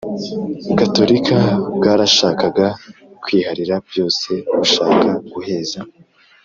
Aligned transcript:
gatorika 0.77 1.37
bwarashakaga 1.77 2.67
kwiharira 3.23 3.75
byose 3.87 4.29
bushaka 4.57 5.09
guheza 5.33 5.79